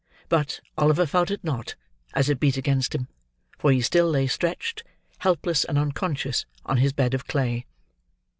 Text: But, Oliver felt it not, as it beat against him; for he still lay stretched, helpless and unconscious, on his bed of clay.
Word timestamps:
But, 0.29 0.61
Oliver 0.79 1.05
felt 1.05 1.29
it 1.29 1.43
not, 1.43 1.75
as 2.15 2.27
it 2.27 2.39
beat 2.39 2.57
against 2.57 2.95
him; 2.95 3.07
for 3.59 3.71
he 3.71 3.81
still 3.81 4.09
lay 4.09 4.25
stretched, 4.25 4.83
helpless 5.19 5.63
and 5.63 5.77
unconscious, 5.77 6.47
on 6.65 6.77
his 6.77 6.91
bed 6.91 7.13
of 7.13 7.27
clay. 7.27 7.67